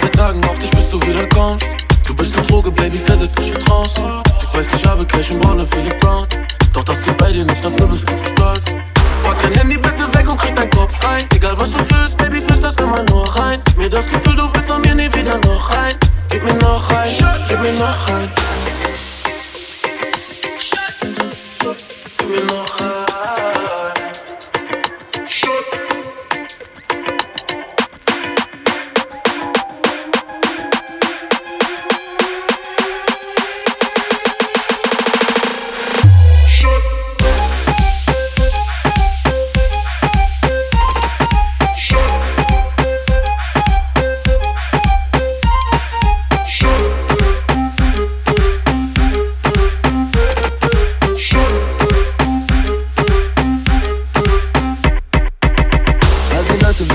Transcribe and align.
Tagen 0.00 0.44
auf 0.46 0.58
dich, 0.58 0.70
bis 0.70 0.88
du 0.90 1.00
wieder 1.02 1.26
kommst. 1.28 1.66
Du 2.06 2.14
bist 2.14 2.36
eine 2.36 2.46
Droge, 2.46 2.70
Baby, 2.70 2.96
versetz 2.98 3.36
mich 3.38 3.54
in 3.54 3.64
Trance. 3.64 3.94
Du 3.94 4.58
weißt, 4.58 4.70
ich 4.74 4.86
habe 4.86 5.04
Cash 5.04 5.30
und 5.30 5.42
Baller, 5.42 5.66
Philip 5.66 5.98
Brown. 6.00 6.26
Doch 6.72 6.84
das 6.84 7.04
hier 7.04 7.12
bei 7.14 7.32
dir 7.32 7.44
nicht, 7.44 7.64
dafür 7.64 7.86
bist 7.86 8.08
du 8.08 8.16
zu 8.16 8.28
stolz. 8.30 8.64
Pack 9.22 9.42
dein 9.42 9.52
Handy 9.52 9.76
bitte 9.76 10.12
weg 10.14 10.28
und 10.28 10.38
krieg 10.38 10.56
dein 10.56 10.70
Kopf 10.70 11.04
rein. 11.04 11.24
Egal 11.34 11.54
was 11.58 11.70
du 11.70 11.84
fühlst, 11.84 12.16
Baby, 12.16 12.42
das 12.62 12.78
immer 12.78 13.02
nur 13.04 13.28
rein. 13.36 13.60
Mir 13.76 13.90
das 13.90 14.06
Gefühl, 14.06 14.36
du 14.36 14.48
willst 14.54 14.70
von 14.70 14.80
mir 14.80 14.94
nie 14.94 15.12
wieder 15.14 15.36
noch 15.38 15.70
rein. 15.70 15.94
Gib 16.30 16.44
mir 16.44 16.54
noch 16.54 16.90
rein, 16.90 17.10
gib 17.48 17.60
mir 17.60 17.72
noch 17.72 18.08
rein. 18.08 18.30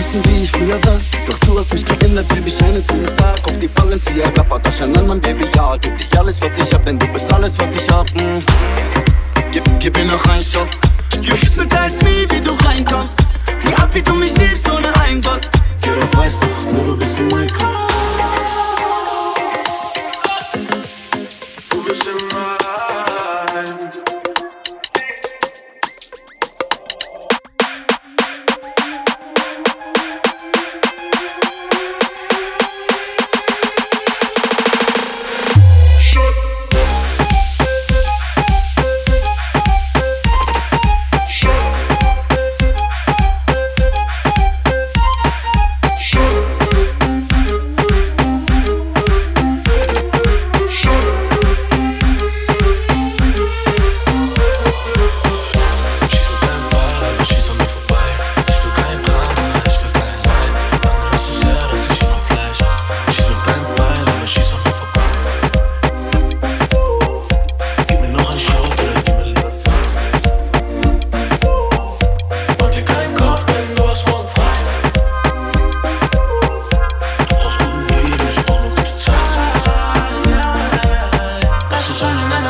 Wissen, 0.08 0.24
wie 0.26 0.44
ich 0.44 0.52
früher 0.52 0.84
war. 0.86 1.00
Doch 1.26 1.38
du 1.40 1.60
hast 1.60 1.74
mich 1.74 1.86
geändert, 1.86 2.28
Baby, 2.28 2.52
scheine 2.52 2.82
zu 2.82 2.96
mir 2.96 3.08
stark. 3.10 3.40
Auf 3.48 3.58
die 3.58 3.68
Balenciaga, 3.68 4.44
Pataschen 4.44 4.96
an 4.96 5.06
mein 5.08 5.20
Baby, 5.20 5.46
ja. 5.56 5.76
Gib 5.78 5.98
dich 5.98 6.18
alles, 6.18 6.42
was 6.42 6.52
ich 6.58 6.74
hab, 6.74 6.86
denn 6.86 6.98
du 7.00 7.08
bist 7.08 7.32
alles, 7.32 7.54
was 7.60 7.70
ich 7.76 7.90
hab. 7.90 8.10
Mm. 8.16 8.44
Gib, 9.52 9.64
gib 9.80 9.98
mir 9.98 10.06
noch 10.06 10.26
ein 10.28 10.42
Shot. 10.42 10.70
You 11.22 11.34
hypnotize 11.34 12.04
me, 12.04 12.26
wie 12.30 12.42
du 12.42 12.52
reinkommst. 12.66 13.16
Die 13.64 13.74
Art, 13.76 13.94
wie 13.94 14.02
du 14.02 14.14
mich 14.14 14.36
liebst, 14.38 14.70
ohne 14.70 14.94
ein 15.02 15.24
Wort. 15.26 15.50
Ja, 15.86 15.94
du 15.94 16.18
weißt 16.18 16.38
doch, 16.42 16.72
nur 16.72 16.84
du 16.86 16.98
bist 16.98 17.18
in 17.18 17.28
mein 17.30 17.48
Kopf. 17.50 17.94
Du 21.70 21.84
bist 21.84 22.08
in 22.08 22.47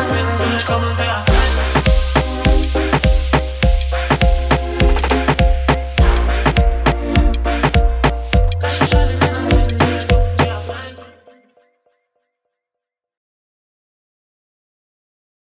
friends, 0.08 0.38
friends, 0.38 0.64
come 0.64 0.84